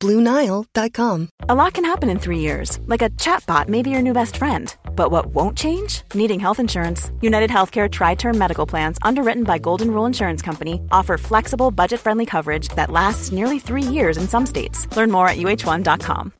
[0.00, 1.28] BlueNile.com.
[1.48, 4.36] A lot can happen in three years, like a chatbot may be your new best
[4.36, 4.74] friend.
[4.94, 6.02] But what won't change?
[6.14, 7.10] Needing health insurance.
[7.20, 12.00] United Healthcare Tri Term Medical Plans, underwritten by Golden Rule Insurance Company, offer flexible, budget
[12.00, 14.86] friendly coverage that lasts nearly three years in some states.
[14.96, 16.32] Learn more at uh1.com.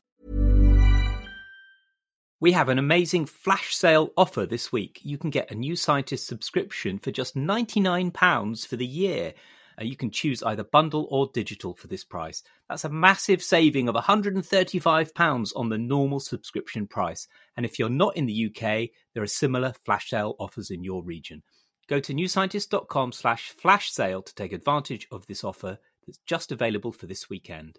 [2.39, 4.99] We have an amazing flash sale offer this week.
[5.01, 9.33] You can get a New Scientist subscription for just £99 for the year.
[9.79, 12.41] Uh, you can choose either bundle or digital for this price.
[12.69, 17.27] That's a massive saving of £135 on the normal subscription price.
[17.55, 21.03] And if you're not in the UK, there are similar flash sale offers in your
[21.03, 21.43] region.
[21.87, 26.91] Go to newscientist.com slash flash sale to take advantage of this offer that's just available
[26.91, 27.77] for this weekend.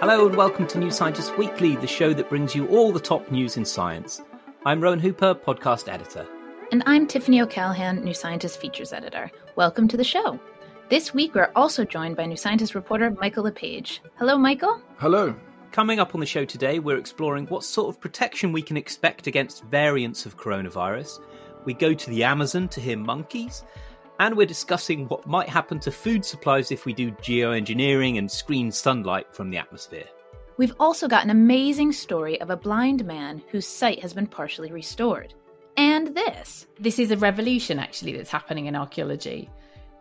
[0.00, 3.30] Hello and welcome to New Scientist Weekly, the show that brings you all the top
[3.30, 4.20] news in science.
[4.66, 6.26] I'm Rowan Hooper, podcast editor.
[6.74, 9.30] And I'm Tiffany O'Callaghan, New Scientist Features Editor.
[9.54, 10.40] Welcome to the show.
[10.88, 14.02] This week, we're also joined by New Scientist reporter Michael LePage.
[14.18, 14.82] Hello, Michael.
[14.96, 15.36] Hello.
[15.70, 19.28] Coming up on the show today, we're exploring what sort of protection we can expect
[19.28, 21.20] against variants of coronavirus.
[21.64, 23.62] We go to the Amazon to hear monkeys,
[24.18, 28.72] and we're discussing what might happen to food supplies if we do geoengineering and screen
[28.72, 30.08] sunlight from the atmosphere.
[30.56, 34.72] We've also got an amazing story of a blind man whose sight has been partially
[34.72, 35.34] restored
[35.76, 36.66] and this.
[36.78, 39.50] This is a revolution actually that's happening in archaeology.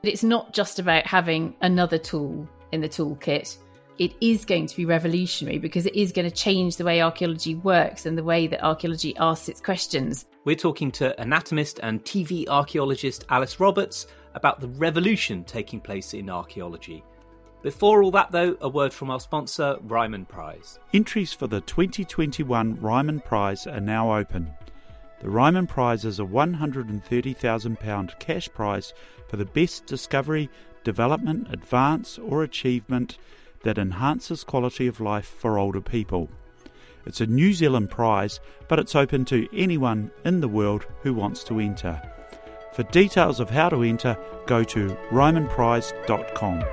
[0.04, 3.58] It's not just about having another tool in the toolkit.
[4.00, 7.56] It is going to be revolutionary because it is going to change the way archaeology
[7.56, 10.26] works and the way that archaeology asks its questions.
[10.46, 16.30] We're talking to anatomist and TV archaeologist Alice Roberts about the revolution taking place in
[16.30, 17.04] archaeology.
[17.62, 20.80] Before all that, though, a word from our sponsor, Ryman Prize.
[20.94, 24.52] Entries for the 2021 Ryman Prize are now open.
[25.24, 28.94] The Ryman Prize is a £130,000 cash prize
[29.30, 30.50] for the best discovery,
[30.84, 33.18] development, advance, or achievement
[33.64, 36.30] that enhances quality of life for older people.
[37.06, 41.46] It's a New Zealand prize, but it's open to anyone in the world who wants
[41.46, 42.02] to enter.
[42.74, 46.64] For details of how to enter, go to rymanprize.com.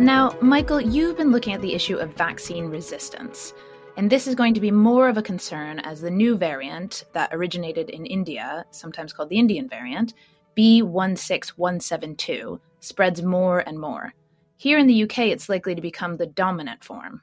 [0.00, 3.52] Now, Michael, you've been looking at the issue of vaccine resistance.
[3.98, 7.34] And this is going to be more of a concern as the new variant that
[7.34, 10.14] originated in India, sometimes called the Indian variant,
[10.56, 14.14] B16172, spreads more and more.
[14.56, 17.20] Here in the UK, it's likely to become the dominant form.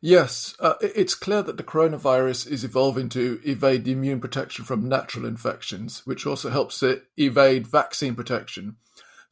[0.00, 4.88] Yes, uh, it's clear that the coronavirus is evolving to evade the immune protection from
[4.88, 8.78] natural infections, which also helps it evade vaccine protection.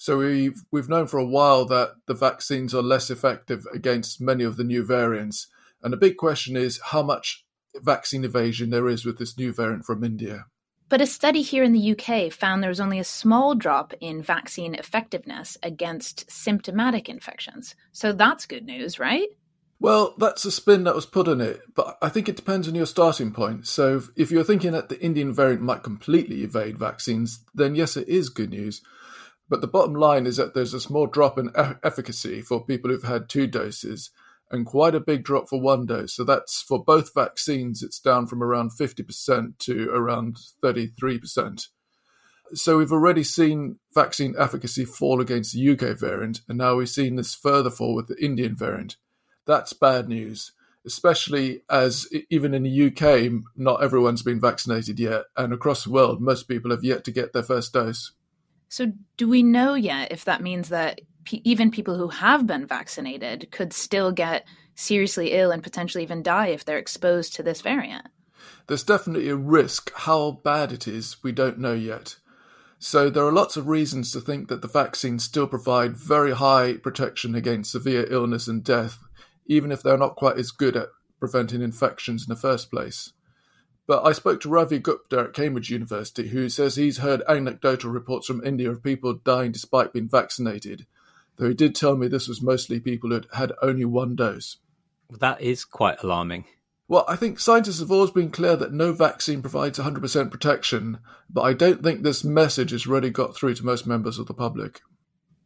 [0.04, 4.44] So we've we've known for a while that the vaccines are less effective against many
[4.44, 5.47] of the new variants,
[5.82, 9.87] and the big question is how much vaccine evasion there is with this new variant
[9.87, 10.44] from India.
[10.91, 14.20] But a study here in the UK found there was only a small drop in
[14.20, 17.75] vaccine effectiveness against symptomatic infections.
[17.93, 19.28] So that's good news, right?
[19.81, 22.75] Well, that's a spin that was put on it, but I think it depends on
[22.75, 23.66] your starting point.
[23.66, 28.06] So if you're thinking that the Indian variant might completely evade vaccines, then yes, it
[28.06, 28.82] is good news.
[29.49, 32.91] But the bottom line is that there's a small drop in e- efficacy for people
[32.91, 34.10] who've had two doses
[34.50, 36.15] and quite a big drop for one dose.
[36.15, 41.69] So that's for both vaccines, it's down from around 50% to around 33%.
[42.53, 47.16] So we've already seen vaccine efficacy fall against the UK variant, and now we've seen
[47.16, 48.97] this further fall with the Indian variant.
[49.47, 50.53] That's bad news,
[50.87, 56.21] especially as even in the UK, not everyone's been vaccinated yet, and across the world,
[56.21, 58.12] most people have yet to get their first dose.
[58.69, 62.66] So, do we know yet if that means that p- even people who have been
[62.66, 67.61] vaccinated could still get seriously ill and potentially even die if they're exposed to this
[67.61, 68.06] variant?
[68.66, 69.93] There's definitely a risk.
[69.94, 72.16] How bad it is, we don't know yet.
[72.78, 76.75] So, there are lots of reasons to think that the vaccines still provide very high
[76.75, 78.99] protection against severe illness and death,
[79.46, 80.88] even if they're not quite as good at
[81.20, 83.12] preventing infections in the first place.
[83.86, 88.26] But I spoke to Ravi Gupta at Cambridge University, who says he's heard anecdotal reports
[88.26, 90.86] from India of people dying despite being vaccinated,
[91.36, 94.56] though he did tell me this was mostly people who had had only one dose.
[95.10, 96.44] That is quite alarming.
[96.86, 100.98] Well, I think scientists have always been clear that no vaccine provides 100% protection,
[101.31, 104.34] but I don't think this message has really got through to most members of the
[104.34, 104.81] public.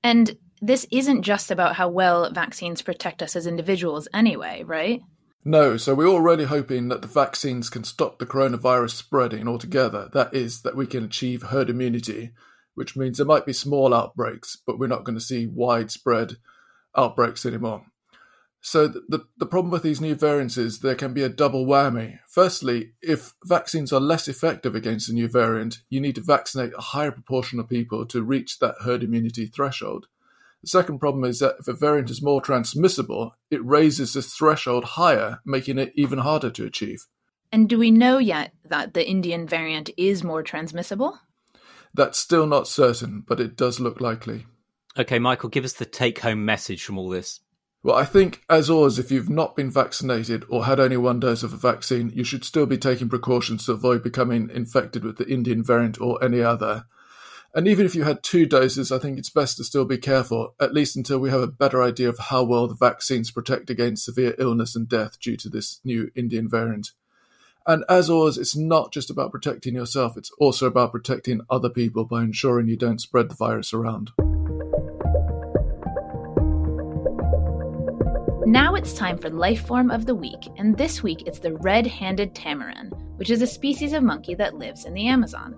[0.03, 5.01] And this isn't just about how well vaccines protect us as individuals, anyway, right?
[5.45, 10.11] No, so we're already hoping that the vaccines can stop the coronavirus spreading altogether.
[10.13, 12.33] That is, that we can achieve herd immunity,
[12.75, 16.37] which means there might be small outbreaks, but we're not going to see widespread
[16.97, 17.87] outbreaks anymore.
[18.61, 22.19] So the, the problem with these new variants is there can be a double whammy.
[22.29, 26.83] Firstly, if vaccines are less effective against a new variant, you need to vaccinate a
[26.83, 30.09] higher proportion of people to reach that herd immunity threshold.
[30.63, 34.85] The second problem is that if a variant is more transmissible, it raises this threshold
[34.85, 37.07] higher, making it even harder to achieve.
[37.53, 41.19] And do we know yet that the Indian variant is more transmissible?
[41.95, 44.47] That's still not certain, but it does look likely.
[44.99, 47.41] Okay, Michael, give us the take home message from all this.
[47.83, 51.45] Well, I think, as always, if you've not been vaccinated or had only one dose
[51.45, 55.29] of a vaccine, you should still be taking precautions to avoid becoming infected with the
[55.29, 56.87] Indian variant or any other.
[57.55, 60.55] And even if you had two doses, I think it's best to still be careful,
[60.61, 64.05] at least until we have a better idea of how well the vaccines protect against
[64.05, 66.93] severe illness and death due to this new Indian variant.
[67.67, 72.05] And as always, it's not just about protecting yourself, it's also about protecting other people
[72.05, 74.13] by ensuring you don't spread the virus around.
[78.47, 81.87] Now it's time for Life Form of the Week, and this week it's the red
[81.87, 85.55] handed tamarin, which is a species of monkey that lives in the Amazon.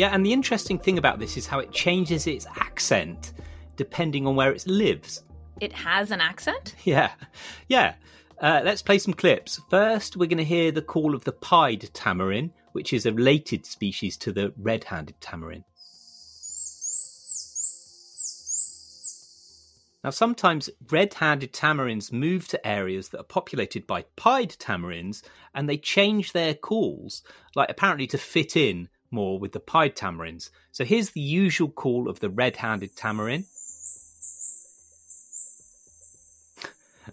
[0.00, 3.34] Yeah, and the interesting thing about this is how it changes its accent
[3.76, 5.24] depending on where it lives.
[5.60, 6.74] It has an accent?
[6.84, 7.12] Yeah,
[7.68, 7.96] yeah.
[8.40, 9.60] Uh, let's play some clips.
[9.68, 13.66] First, we're going to hear the call of the pied tamarin, which is a related
[13.66, 15.64] species to the red handed tamarin.
[20.02, 25.22] Now, sometimes red handed tamarins move to areas that are populated by pied tamarins
[25.54, 27.22] and they change their calls,
[27.54, 30.50] like apparently to fit in more with the pied tamarins.
[30.72, 33.44] So here's the usual call of the red handed tamarin.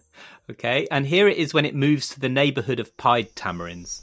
[0.51, 4.01] okay, and here it is when it moves to the neighborhood of pied tamarins.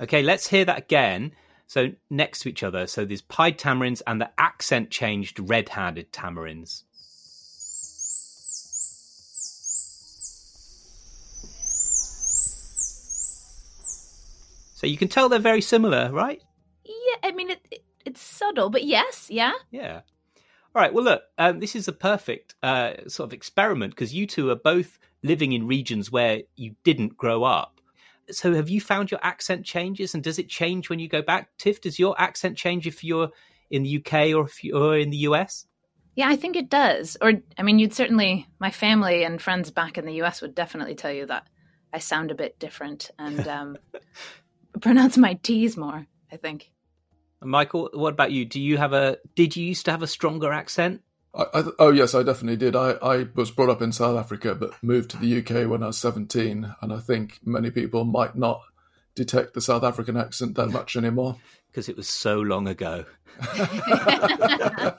[0.00, 1.32] Okay, let's hear that again.
[1.66, 2.86] So next to each other.
[2.86, 6.82] So there's pied tamarins and the accent changed red handed tamarins.
[14.84, 16.42] So you can tell they're very similar, right?
[16.84, 19.52] Yeah, I mean, it, it it's subtle, but yes, yeah.
[19.70, 20.02] Yeah.
[20.74, 20.92] All right.
[20.92, 24.56] Well, look, um, this is a perfect uh, sort of experiment because you two are
[24.56, 27.80] both living in regions where you didn't grow up.
[28.30, 31.48] So, have you found your accent changes, and does it change when you go back?
[31.56, 33.30] Tiff, does your accent change if you're
[33.70, 35.64] in the UK or if you're in the US?
[36.14, 37.16] Yeah, I think it does.
[37.22, 40.94] Or, I mean, you'd certainly, my family and friends back in the US would definitely
[40.94, 41.48] tell you that
[41.90, 43.78] I sound a bit different and um,
[44.80, 46.70] pronounce my T's more, I think.
[47.42, 48.44] Michael, what about you?
[48.44, 49.18] Do you have a?
[49.34, 51.02] Did you used to have a stronger accent?
[51.34, 52.74] I, I, oh yes, I definitely did.
[52.74, 55.88] I, I was brought up in South Africa, but moved to the UK when I
[55.88, 58.62] was seventeen, and I think many people might not
[59.14, 61.36] detect the South African accent that much anymore
[61.74, 63.04] because it was so long ago.
[63.58, 64.92] uh,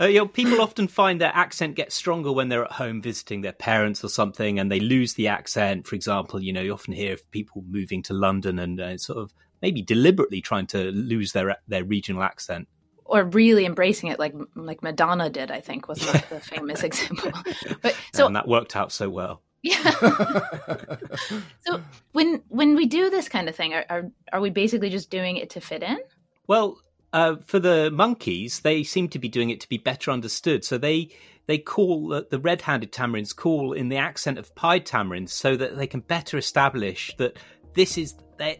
[0.00, 3.54] you know, people often find their accent gets stronger when they're at home visiting their
[3.54, 5.86] parents or something, and they lose the accent.
[5.86, 9.18] For example, you know, you often hear of people moving to London and uh, sort
[9.18, 9.32] of
[9.62, 12.68] maybe deliberately trying to lose their their regional accent
[13.06, 17.32] or really embracing it like like Madonna did I think was the, the famous example
[17.82, 19.90] but so and that worked out so well yeah
[21.66, 21.80] so
[22.12, 25.36] when when we do this kind of thing are, are are we basically just doing
[25.36, 25.98] it to fit in
[26.46, 26.80] well
[27.12, 30.78] uh, for the monkeys they seem to be doing it to be better understood so
[30.78, 31.08] they
[31.46, 35.76] they call uh, the red-handed tamarins call in the accent of pied tamarins so that
[35.76, 37.36] they can better establish that
[37.74, 38.14] this is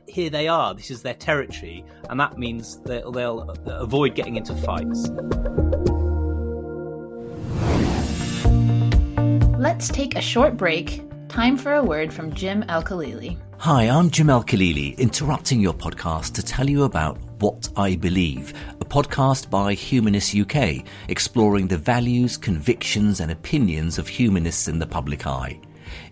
[0.07, 0.75] here they are.
[0.75, 5.09] This is their territory, and that means they'll, they'll avoid getting into fights.
[9.61, 11.03] Let's take a short break.
[11.29, 13.37] Time for a word from Jim Al Khalili.
[13.59, 18.55] Hi, I'm Jim Al Khalili, interrupting your podcast to tell you about What I Believe,
[18.81, 24.87] a podcast by Humanist UK, exploring the values, convictions, and opinions of humanists in the
[24.87, 25.61] public eye.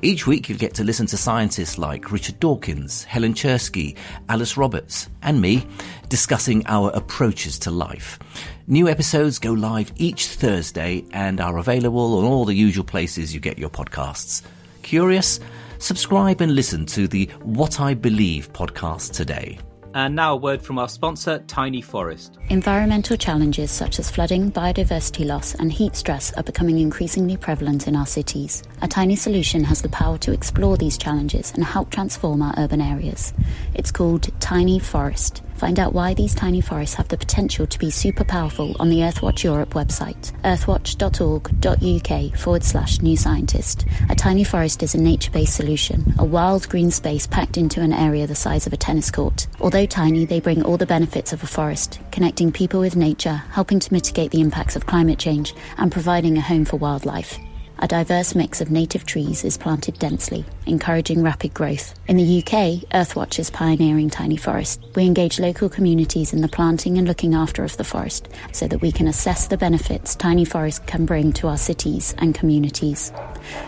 [0.03, 3.97] Each week you'll get to listen to scientists like Richard Dawkins, Helen Czerski,
[4.29, 5.67] Alice Roberts, and me
[6.09, 8.19] discussing our approaches to life.
[8.67, 13.41] New episodes go live each Thursday and are available on all the usual places you
[13.41, 14.43] get your podcasts.
[14.83, 15.41] Curious?
[15.79, 19.59] Subscribe and listen to the What I Believe podcast today.
[19.95, 22.39] And now a word from our sponsor, Tiny Forest.
[22.51, 27.97] Environmental challenges such as flooding, biodiversity loss, and heat stress are becoming increasingly prevalent in
[27.97, 28.63] our cities.
[28.83, 32.81] A tiny solution has the power to explore these challenges and help transform our urban
[32.81, 33.33] areas.
[33.75, 35.43] It's called Tiny Forest.
[35.59, 38.99] Find out why these tiny forests have the potential to be super powerful on the
[38.99, 43.85] Earthwatch Europe website, earthwatch.org.uk forward slash new scientist.
[44.09, 47.93] A tiny forest is a nature based solution, a wild green space packed into an
[47.93, 49.49] area the size of a tennis court.
[49.61, 53.81] Although tiny, they bring all the benefits of a forest, connecting people with nature, helping
[53.81, 57.37] to mitigate the impacts of climate change, and providing a home for wildlife.
[57.81, 61.95] A diverse mix of native trees is planted densely, encouraging rapid growth.
[62.09, 64.83] In the UK, Earthwatch is pioneering tiny forest.
[64.97, 68.81] We engage local communities in the planting and looking after of the forest so that
[68.81, 73.13] we can assess the benefits tiny forests can bring to our cities and communities.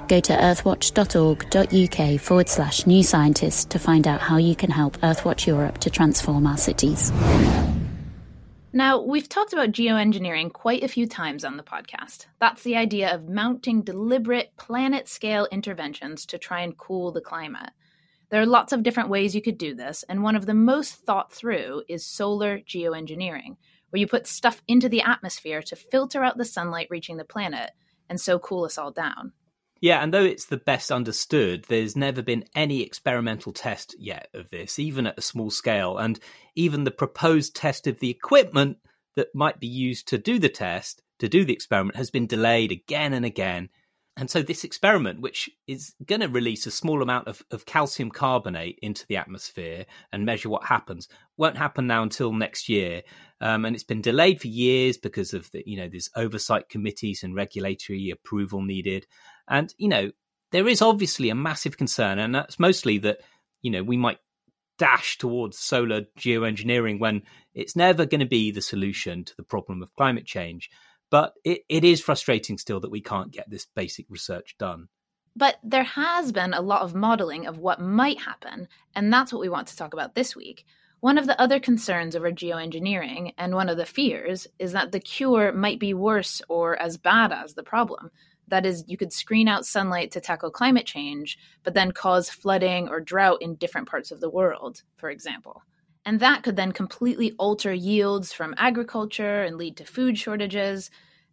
[0.08, 5.46] Go to earthwatch.org.uk forward slash new scientists to find out how you can help Earthwatch
[5.46, 7.12] Europe to transform our cities.
[8.72, 12.26] Now, we've talked about geoengineering quite a few times on the podcast.
[12.38, 17.70] That's the idea of mounting deliberate planet scale interventions to try and cool the climate.
[18.30, 21.04] There are lots of different ways you could do this, and one of the most
[21.04, 23.56] thought through is solar geoengineering,
[23.90, 27.72] where you put stuff into the atmosphere to filter out the sunlight reaching the planet
[28.08, 29.32] and so cool us all down.
[29.80, 34.50] Yeah, and though it's the best understood, there's never been any experimental test yet of
[34.50, 35.96] this, even at a small scale.
[35.96, 36.20] And
[36.54, 38.76] even the proposed test of the equipment
[39.16, 42.72] that might be used to do the test, to do the experiment, has been delayed
[42.72, 43.70] again and again.
[44.16, 48.10] And so, this experiment, which is going to release a small amount of, of calcium
[48.10, 51.08] carbonate into the atmosphere and measure what happens,
[51.38, 53.02] won't happen now until next year.
[53.40, 57.22] Um, and it's been delayed for years because of the, you know, there's oversight committees
[57.22, 59.06] and regulatory approval needed.
[59.50, 60.12] And, you know,
[60.52, 63.18] there is obviously a massive concern, and that's mostly that,
[63.62, 64.18] you know, we might
[64.78, 69.82] dash towards solar geoengineering when it's never going to be the solution to the problem
[69.82, 70.70] of climate change.
[71.10, 74.88] But it, it is frustrating still that we can't get this basic research done.
[75.36, 79.40] But there has been a lot of modeling of what might happen, and that's what
[79.40, 80.64] we want to talk about this week.
[81.00, 85.00] One of the other concerns over geoengineering, and one of the fears, is that the
[85.00, 88.10] cure might be worse or as bad as the problem.
[88.50, 92.88] That is, you could screen out sunlight to tackle climate change, but then cause flooding
[92.88, 95.62] or drought in different parts of the world, for example.
[96.04, 100.90] And that could then completely alter yields from agriculture and lead to food shortages.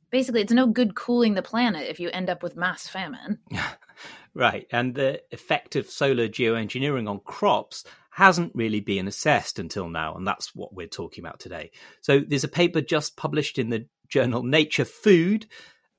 [0.09, 3.39] Basically, it's no good cooling the planet if you end up with mass famine.
[4.33, 4.67] right.
[4.71, 10.15] And the effect of solar geoengineering on crops hasn't really been assessed until now.
[10.15, 11.71] And that's what we're talking about today.
[12.01, 15.45] So there's a paper just published in the journal Nature Food.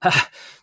[0.03, 0.21] Uh,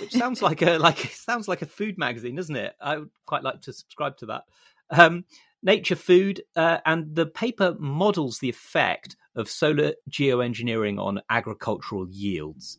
[0.00, 2.74] which sounds like a like sounds like a food magazine, doesn't it?
[2.80, 4.42] I would quite like to subscribe to that.
[4.90, 5.24] Um,
[5.64, 12.78] Nature Food, uh, and the paper models the effect of solar geoengineering on agricultural yields.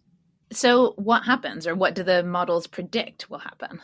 [0.52, 3.82] So, what happens, or what do the models predict will happen?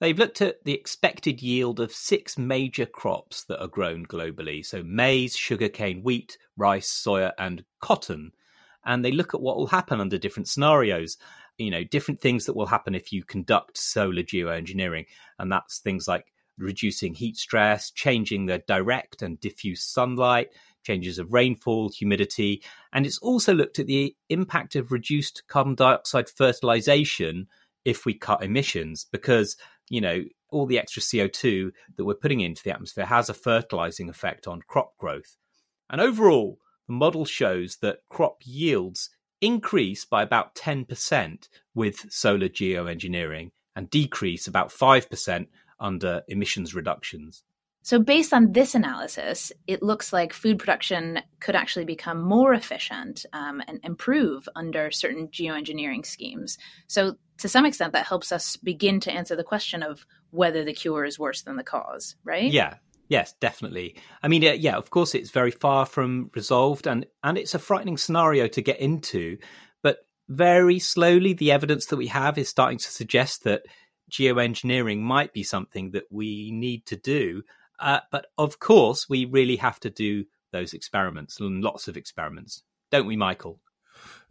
[0.00, 4.64] They've looked at the expected yield of six major crops that are grown globally.
[4.64, 8.32] So, maize, sugarcane, wheat, rice, soya, and cotton.
[8.86, 11.18] And they look at what will happen under different scenarios
[11.60, 15.06] you know different things that will happen if you conduct solar geoengineering
[15.38, 20.48] and that's things like reducing heat stress changing the direct and diffuse sunlight
[20.82, 22.62] changes of rainfall humidity
[22.92, 27.46] and it's also looked at the impact of reduced carbon dioxide fertilization
[27.84, 29.56] if we cut emissions because
[29.88, 34.08] you know all the extra CO2 that we're putting into the atmosphere has a fertilizing
[34.08, 35.36] effect on crop growth.
[35.88, 43.50] And overall the model shows that crop yields increase by about 10% with solar geoengineering
[43.76, 45.46] and decrease about 5%
[45.78, 47.42] under emissions reductions.
[47.82, 53.24] So, based on this analysis, it looks like food production could actually become more efficient
[53.32, 56.58] um, and improve under certain geoengineering schemes.
[56.88, 60.74] So, to some extent, that helps us begin to answer the question of whether the
[60.74, 62.52] cure is worse than the cause, right?
[62.52, 62.74] Yeah,
[63.10, 63.96] Yes, definitely.
[64.22, 67.96] I mean, yeah, of course, it's very far from resolved, and and it's a frightening
[67.98, 69.36] scenario to get into.
[69.82, 69.98] But
[70.28, 73.62] very slowly, the evidence that we have is starting to suggest that
[74.12, 77.42] geoengineering might be something that we need to do.
[77.80, 82.62] Uh, but of course, we really have to do those experiments and lots of experiments,
[82.92, 83.58] don't we, Michael?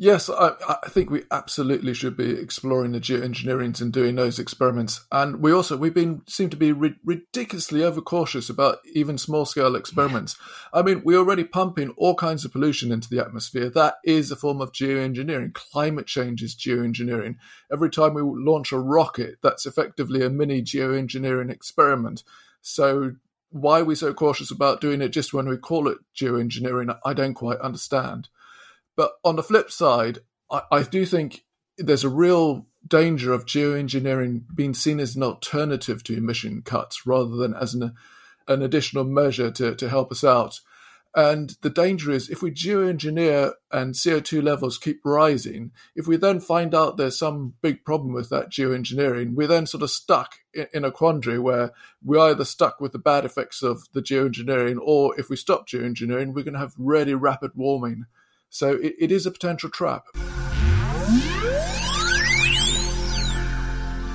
[0.01, 5.05] Yes, I, I, think we absolutely should be exploring the geoengineering and doing those experiments.
[5.11, 9.75] And we also we've been seem to be ri- ridiculously overcautious about even small scale
[9.75, 10.37] experiments.
[10.71, 13.69] I mean, we're already pumping all kinds of pollution into the atmosphere.
[13.69, 15.53] That is a form of geoengineering.
[15.53, 17.35] Climate change is geoengineering.
[17.69, 22.23] Every time we launch a rocket, that's effectively a mini geoengineering experiment.
[22.61, 23.15] So
[23.49, 27.13] why are we're so cautious about doing it just when we call it geoengineering, I
[27.13, 28.29] don't quite understand.
[28.99, 30.19] But on the flip side,
[30.51, 31.45] I, I do think
[31.77, 37.37] there's a real danger of geoengineering being seen as an alternative to emission cuts rather
[37.37, 37.93] than as an,
[38.49, 40.59] an additional measure to, to help us out.
[41.15, 46.41] And the danger is if we geoengineer and CO2 levels keep rising, if we then
[46.41, 50.39] find out there's some big problem with that geoengineering, we're then sort of stuck
[50.73, 51.71] in a quandary where
[52.03, 56.33] we're either stuck with the bad effects of the geoengineering, or if we stop geoengineering,
[56.33, 58.05] we're going to have really rapid warming.
[58.49, 60.07] So it, it is a potential trap.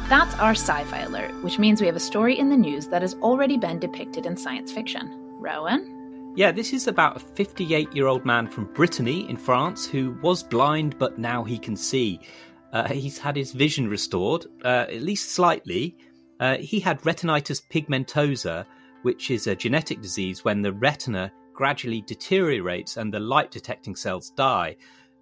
[0.08, 3.02] That's our sci fi alert, which means we have a story in the news that
[3.02, 5.08] has already been depicted in science fiction.
[5.40, 6.34] Rowan?
[6.36, 10.42] Yeah, this is about a 58 year old man from Brittany in France who was
[10.42, 12.20] blind, but now he can see.
[12.72, 15.96] Uh, he's had his vision restored, uh, at least slightly.
[16.40, 18.66] Uh, he had retinitis pigmentosa,
[19.02, 24.30] which is a genetic disease when the retina gradually deteriorates and the light detecting cells
[24.30, 24.76] die.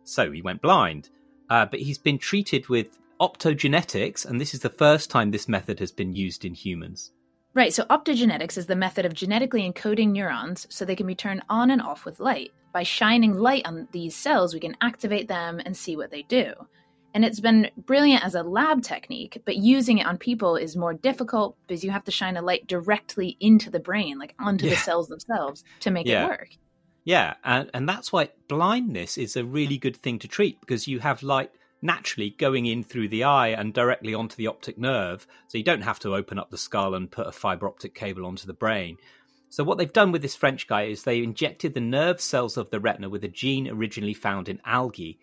[0.05, 1.11] So he went blind.
[1.51, 5.79] Uh, but he's been treated with optogenetics, and this is the first time this method
[5.79, 7.13] has been used in humans.
[7.55, 11.43] Right, so optogenetics is the method of genetically encoding neurons so they can be turned
[11.51, 12.51] on and off with light.
[12.73, 16.55] By shining light on these cells, we can activate them and see what they do.
[17.15, 20.95] And it's been brilliant as a lab technique, but using it on people is more
[20.95, 24.75] difficult because you have to shine a light directly into the brain, like onto yeah.
[24.75, 26.25] the cells themselves, to make yeah.
[26.25, 26.49] it work.
[27.05, 31.01] Yeah, and, and that's why blindness is a really good thing to treat because you
[31.01, 31.51] have light
[31.83, 35.27] naturally going in through the eye and directly onto the optic nerve.
[35.49, 38.25] So you don't have to open up the skull and put a fiber optic cable
[38.25, 38.97] onto the brain.
[39.49, 42.71] So what they've done with this French guy is they injected the nerve cells of
[42.71, 45.19] the retina with a gene originally found in algae,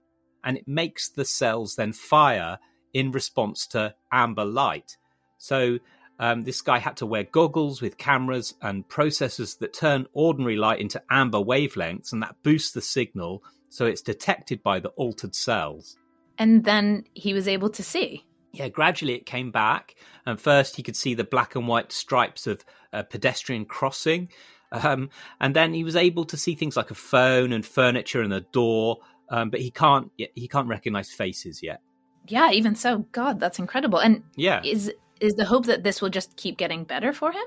[0.50, 2.58] and it makes the cells then fire
[2.92, 4.98] in response to amber light.
[5.38, 5.78] So
[6.20, 10.82] um, this guy had to wear goggles with cameras and processors that turn ordinary light
[10.82, 15.96] into amber wavelengths, and that boosts the signal so it's detected by the altered cells
[16.40, 18.26] and then he was able to see.
[18.54, 19.94] Yeah, gradually it came back,
[20.26, 24.30] and first he could see the black and white stripes of a pedestrian crossing,
[24.72, 28.34] um, and then he was able to see things like a phone and furniture and
[28.34, 29.00] a door,
[29.30, 31.82] um, but he can't he can't recognize faces yet.
[32.28, 34.00] Yeah, even so, God, that's incredible.
[34.00, 37.46] And yeah, is is the hope that this will just keep getting better for him?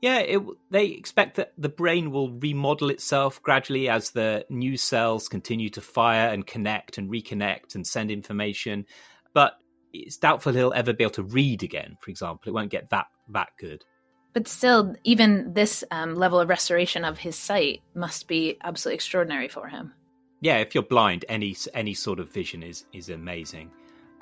[0.00, 0.40] Yeah, it,
[0.70, 5.82] they expect that the brain will remodel itself gradually as the new cells continue to
[5.82, 8.86] fire and connect and reconnect and send information.
[9.34, 9.58] But
[9.92, 12.48] it's doubtful he'll ever be able to read again, for example.
[12.48, 13.84] It won't get that that good.
[14.32, 19.48] But still, even this um, level of restoration of his sight must be absolutely extraordinary
[19.48, 19.92] for him.
[20.42, 23.70] Yeah, if you're blind, any any sort of vision is is amazing.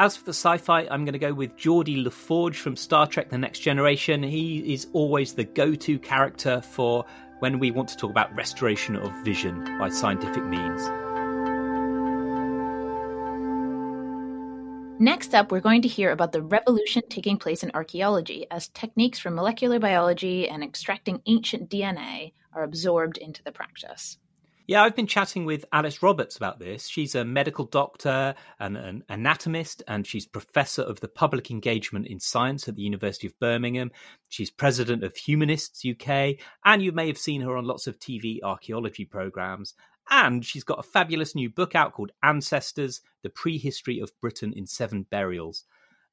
[0.01, 3.31] As for the sci fi, I'm going to go with Geordi LaForge from Star Trek
[3.31, 4.23] The Next Generation.
[4.23, 7.05] He is always the go to character for
[7.39, 10.89] when we want to talk about restoration of vision by scientific means.
[15.01, 19.21] Next up, we're going to hear about the revolution taking place in archaeology as techniques
[19.21, 24.19] from molecular biology and extracting ancient DNA are absorbed into the practice.
[24.69, 26.89] Yeah, I've been chatting with Alice Roberts about this.
[26.89, 32.21] She's a medical doctor and an anatomist, and she's professor of the public engagement in
[32.21, 33.91] science at the University of Birmingham.
[34.29, 38.41] She's president of Humanists UK, and you may have seen her on lots of TV
[38.43, 39.73] archaeology programs.
[40.11, 44.67] And she's got a fabulous new book out called Ancestors The Prehistory of Britain in
[44.67, 45.65] Seven Burials.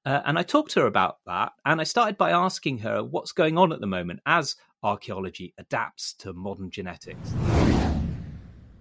[0.05, 3.33] Uh, and I talked to her about that, and I started by asking her what's
[3.33, 7.33] going on at the moment as archaeology adapts to modern genetics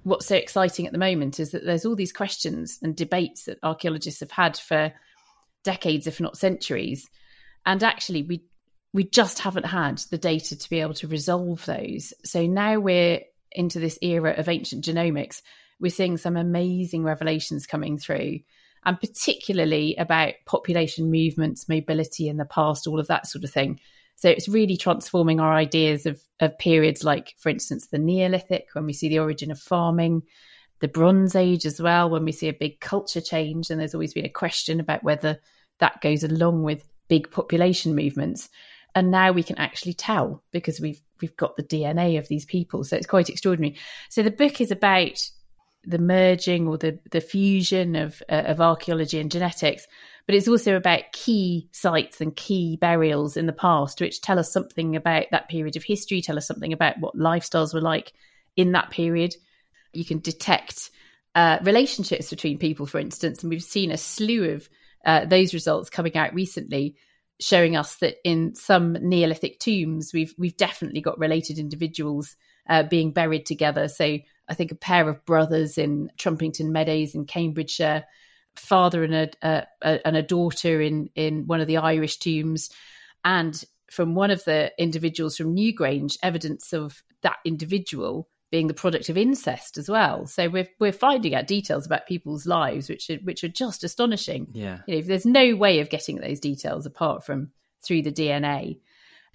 [0.04, 3.58] what's so exciting at the moment is that there's all these questions and debates that
[3.62, 4.92] archaeologists have had for
[5.64, 7.08] decades, if not centuries.
[7.66, 8.44] And actually, we
[8.92, 12.14] we just haven't had the data to be able to resolve those.
[12.24, 15.42] So now we're into this era of ancient genomics.
[15.80, 18.40] We're seeing some amazing revelations coming through,
[18.84, 23.80] and particularly about population movements, mobility in the past, all of that sort of thing.
[24.16, 28.86] So it's really transforming our ideas of, of periods like, for instance, the Neolithic, when
[28.86, 30.22] we see the origin of farming,
[30.80, 33.70] the Bronze Age as well, when we see a big culture change.
[33.70, 35.38] And there's always been a question about whether
[35.80, 38.48] that goes along with big population movements.
[38.94, 42.84] And now we can actually tell because we've we've got the DNA of these people.
[42.84, 43.76] So it's quite extraordinary.
[44.08, 45.28] So the book is about
[45.84, 49.86] the merging or the the fusion of uh, of archaeology and genetics
[50.26, 54.52] but it's also about key sites and key burials in the past, which tell us
[54.52, 58.12] something about that period of history, tell us something about what lifestyles were like
[58.56, 59.34] in that period.
[59.92, 60.90] You can detect
[61.34, 64.68] uh, relationships between people, for instance, and we've seen a slew of
[65.04, 66.96] uh, those results coming out recently.
[67.40, 72.36] showing us that in some Neolithic tombs, we've we've definitely got related individuals
[72.68, 73.88] uh, being buried together.
[73.88, 78.04] So I think a pair of brothers in Trumpington Meadows in Cambridgeshire,
[78.56, 82.70] father and a, a, a, and a daughter in in one of the Irish tombs,
[83.24, 89.08] and from one of the individuals from Newgrange, evidence of that individual being the product
[89.08, 90.26] of incest as well.
[90.26, 94.48] So we're we're finding out details about people's lives, which are which are just astonishing.
[94.52, 97.50] Yeah, you know, there's no way of getting those details apart from
[97.82, 98.78] through the DNA.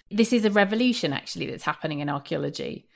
[0.10, 2.88] This is a revolution actually that's happening in archaeology.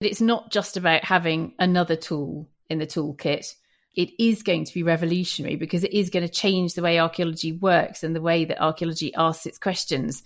[0.00, 3.54] It's not just about having another tool in the toolkit.
[3.94, 7.52] It is going to be revolutionary because it is going to change the way archaeology
[7.52, 10.22] works and the way that archaeology asks its questions.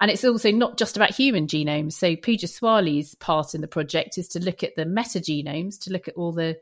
[0.00, 1.92] And it's also not just about human genomes.
[1.92, 6.08] So Pooja Swali's part in the project is to look at the metagenomes, to look
[6.08, 6.58] at all the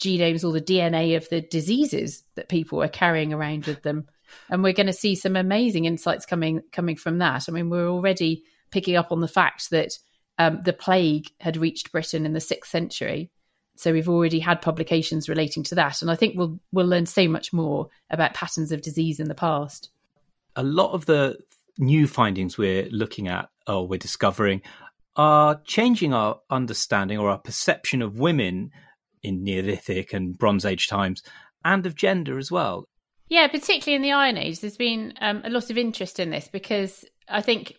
[0.00, 4.06] genomes, all the DNA of the diseases that people are carrying around with them.
[4.48, 7.46] And we're going to see some amazing insights coming coming from that.
[7.48, 9.98] I mean, we're already picking up on the fact that
[10.38, 13.30] um, the plague had reached Britain in the sixth century.
[13.78, 17.28] So we've already had publications relating to that, and I think we'll we'll learn so
[17.28, 19.90] much more about patterns of disease in the past.
[20.56, 21.38] A lot of the
[21.78, 24.62] new findings we're looking at or we're discovering
[25.14, 28.72] are changing our understanding or our perception of women
[29.22, 31.22] in Neolithic and Bronze Age times
[31.64, 32.84] and of gender as well.
[33.28, 36.48] Yeah, particularly in the Iron Age, there's been um, a lot of interest in this
[36.48, 37.76] because I think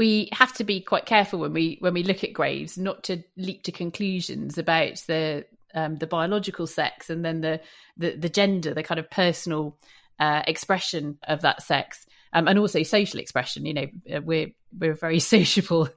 [0.00, 3.22] we have to be quite careful when we when we look at graves, not to
[3.36, 7.60] leap to conclusions about the um, the biological sex and then the,
[7.98, 9.76] the, the gender, the kind of personal
[10.18, 13.66] uh, expression of that sex um, and also social expression.
[13.66, 15.90] You know, uh, we're we're a very sociable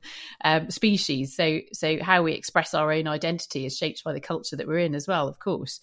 [0.43, 4.57] um, species, so so how we express our own identity is shaped by the culture
[4.57, 5.79] that we're in as well, of course.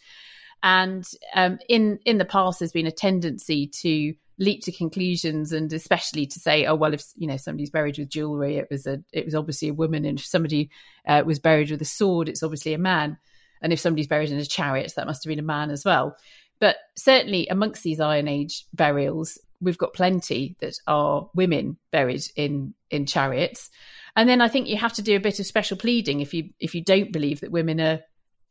[0.62, 5.72] And um, in in the past, there's been a tendency to leap to conclusions, and
[5.72, 9.00] especially to say, oh well, if you know somebody's buried with jewelry, it was a
[9.12, 10.70] it was obviously a woman, and if somebody
[11.06, 13.18] uh, was buried with a sword, it's obviously a man,
[13.62, 16.16] and if somebody's buried in a chariot, that must have been a man as well.
[16.58, 22.74] But certainly amongst these Iron Age burials, we've got plenty that are women buried in
[22.90, 23.70] in chariots.
[24.16, 26.50] And then I think you have to do a bit of special pleading if you
[26.58, 28.00] if you don't believe that women are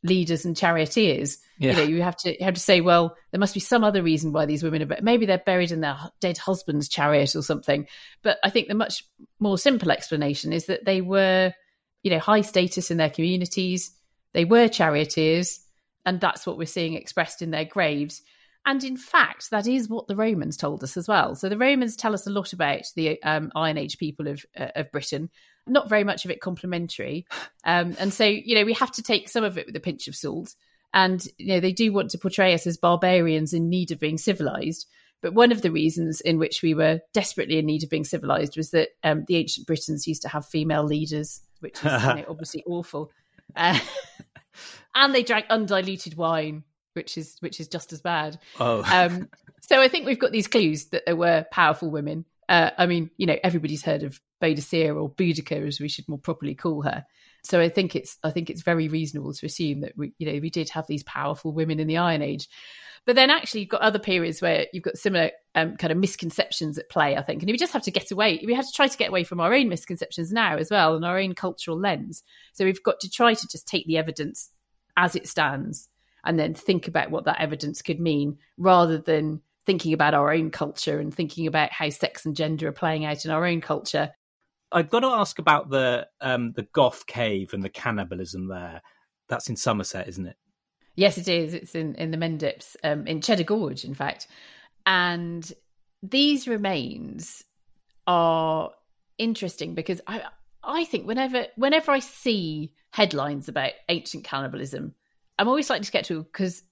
[0.02, 1.38] leaders and charioteers.
[1.58, 1.72] Yeah.
[1.72, 4.02] You know, you have to you have to say, well, there must be some other
[4.02, 7.86] reason why these women are maybe they're buried in their dead husband's chariot or something.
[8.22, 9.04] But I think the much
[9.38, 11.52] more simple explanation is that they were,
[12.02, 13.90] you know, high status in their communities.
[14.32, 15.60] They were charioteers,
[16.06, 18.22] and that's what we're seeing expressed in their graves.
[18.66, 21.34] And in fact, that is what the Romans told us as well.
[21.34, 24.68] So the Romans tell us a lot about the um, Iron Age people of uh,
[24.76, 25.30] of Britain.
[25.66, 27.26] Not very much of it complimentary,
[27.64, 30.08] um, and so you know we have to take some of it with a pinch
[30.08, 30.54] of salt.
[30.92, 34.18] And you know they do want to portray us as barbarians in need of being
[34.18, 34.86] civilized.
[35.22, 38.56] But one of the reasons in which we were desperately in need of being civilized
[38.56, 42.24] was that um, the ancient Britons used to have female leaders, which is you know,
[42.28, 43.10] obviously awful.
[43.54, 43.78] Uh,
[44.94, 48.38] and they drank undiluted wine, which is which is just as bad.
[48.58, 49.28] Oh, um,
[49.60, 52.24] so I think we've got these clues that there were powerful women.
[52.48, 56.18] Uh, I mean, you know, everybody's heard of Boadicea or Boudica, as we should more
[56.18, 57.04] properly call her.
[57.42, 60.38] So I think it's I think it's very reasonable to assume that we, you know,
[60.40, 62.48] we did have these powerful women in the Iron Age.
[63.06, 66.76] But then actually, you've got other periods where you've got similar um, kind of misconceptions
[66.76, 67.16] at play.
[67.16, 68.42] I think, and we just have to get away.
[68.44, 71.04] We have to try to get away from our own misconceptions now as well, and
[71.04, 72.22] our own cultural lens.
[72.52, 74.50] So we've got to try to just take the evidence
[74.96, 75.88] as it stands
[76.24, 80.50] and then think about what that evidence could mean rather than thinking about our own
[80.50, 84.10] culture and thinking about how sex and gender are playing out in our own culture.
[84.72, 88.82] I've got to ask about the um, the Gough Cave and the cannibalism there.
[89.28, 90.36] That's in Somerset, isn't it?
[90.96, 91.54] Yes, it is.
[91.54, 94.28] It's in in the Mendips, um, in Cheddar Gorge, in fact.
[94.86, 95.50] And
[96.02, 97.44] these remains
[98.06, 98.70] are
[99.18, 100.22] interesting because I
[100.62, 104.94] I think whenever whenever I see headlines about ancient cannibalism,
[105.40, 106.62] I'm always to get because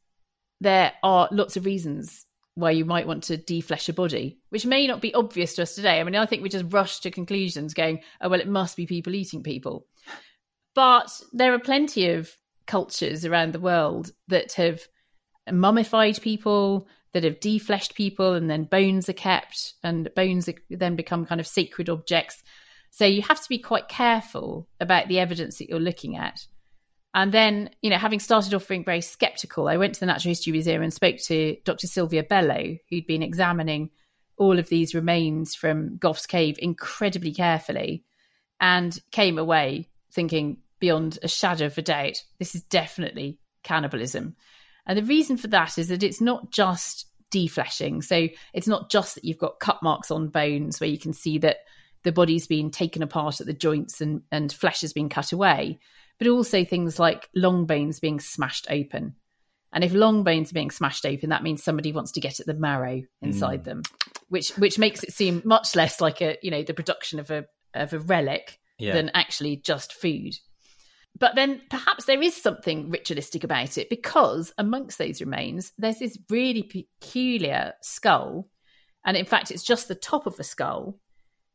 [0.61, 4.87] there are lots of reasons why you might want to deflesh a body, which may
[4.87, 5.99] not be obvious to us today.
[5.99, 8.85] I mean, I think we just rush to conclusions going, oh, well, it must be
[8.85, 9.87] people eating people.
[10.75, 12.31] But there are plenty of
[12.67, 14.83] cultures around the world that have
[15.51, 21.25] mummified people, that have defleshed people, and then bones are kept, and bones then become
[21.25, 22.43] kind of sacred objects.
[22.91, 26.47] So you have to be quite careful about the evidence that you're looking at.
[27.19, 30.31] And then, you know, having started off being very skeptical, I went to the Natural
[30.31, 31.89] History Museum and spoke to Dr.
[31.89, 33.91] Silvia Bello, who'd been examining
[34.37, 38.05] all of these remains from Gough's Cave incredibly carefully
[38.61, 44.37] and came away thinking beyond a shadow of a doubt this is definitely cannibalism.
[44.87, 48.05] And the reason for that is that it's not just defleshing.
[48.05, 51.39] So it's not just that you've got cut marks on bones where you can see
[51.39, 51.57] that
[52.05, 55.81] the body's been taken apart at the joints and, and flesh has been cut away,
[56.19, 59.15] but also things like long bones being smashed open.
[59.73, 62.47] And if long bones are being smashed open, that means somebody wants to get at
[62.47, 63.65] the marrow inside mm.
[63.65, 63.83] them,
[64.29, 67.45] which which makes it seem much less like a you know the production of a
[67.75, 68.95] of a relic yeah.
[68.95, 70.35] than actually just food.
[71.19, 76.19] But then perhaps there is something ritualistic about it because amongst those remains, there's this
[76.31, 78.49] really peculiar skull.
[79.05, 80.99] And in fact, it's just the top of the skull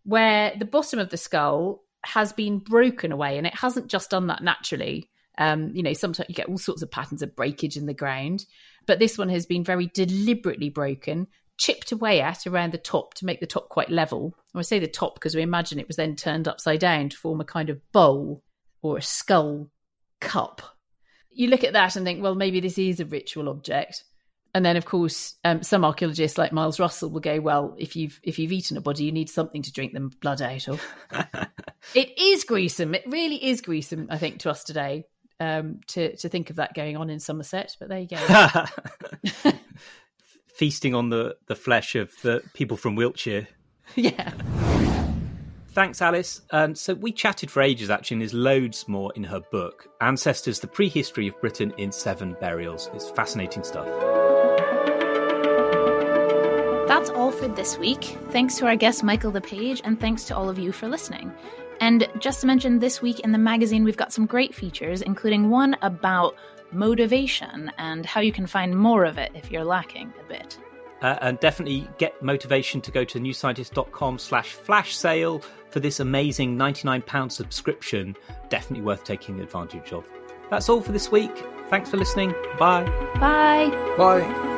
[0.03, 3.37] where the bottom of the skull has been broken away.
[3.37, 5.09] And it hasn't just done that naturally.
[5.37, 8.45] Um, you know, sometimes you get all sorts of patterns of breakage in the ground.
[8.85, 13.25] But this one has been very deliberately broken, chipped away at around the top to
[13.25, 14.35] make the top quite level.
[14.55, 17.41] I say the top because we imagine it was then turned upside down to form
[17.41, 18.43] a kind of bowl
[18.81, 19.71] or a skull
[20.19, 20.61] cup.
[21.31, 24.03] You look at that and think, well, maybe this is a ritual object.
[24.55, 28.19] And then, of course, um, some archaeologists like Miles Russell will go, well, if you've
[28.21, 30.81] if you've eaten a body, you need something to drink the blood out of.
[31.95, 32.95] it is gruesome.
[32.95, 34.07] It really is gruesome.
[34.09, 35.05] I think to us today
[35.39, 37.75] um, to to think of that going on in Somerset.
[37.79, 38.65] But there you go.
[40.55, 43.47] Feasting on the the flesh of the people from Wiltshire.
[43.95, 44.31] Yeah.
[45.69, 46.41] Thanks, Alice.
[46.51, 50.59] Um, so we chatted for ages, actually, and there's loads more in her book, Ancestors:
[50.59, 52.89] The Prehistory of Britain in Seven Burials.
[52.93, 53.87] It's fascinating stuff.
[56.87, 58.03] That's all for this week.
[58.29, 61.33] Thanks to our guest Michael LePage, and thanks to all of you for listening.
[61.79, 65.49] And just to mention, this week in the magazine, we've got some great features, including
[65.49, 66.35] one about
[66.71, 70.57] motivation and how you can find more of it if you're lacking a bit.
[71.01, 76.57] Uh, and definitely get motivation to go to newscientist.com slash flash sale for this amazing
[76.57, 78.15] £99 subscription.
[78.49, 80.05] Definitely worth taking advantage of.
[80.49, 81.31] That's all for this week.
[81.69, 82.33] Thanks for listening.
[82.57, 82.85] Bye.
[83.15, 83.69] Bye.
[83.97, 84.52] Bye.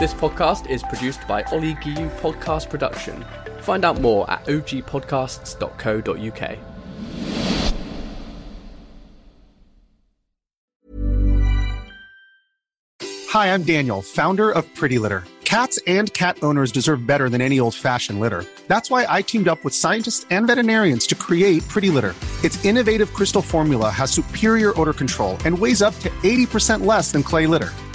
[0.00, 3.24] This podcast is produced by Ollie Giu Podcast Production.
[3.60, 6.58] Find out more at ogpodcasts.co.uk.
[13.28, 15.22] Hi, I'm Daniel, founder of Pretty Litter.
[15.44, 18.44] Cats and cat owners deserve better than any old fashioned litter.
[18.66, 22.16] That's why I teamed up with scientists and veterinarians to create Pretty Litter.
[22.42, 27.22] Its innovative crystal formula has superior odor control and weighs up to 80% less than
[27.22, 27.70] clay litter.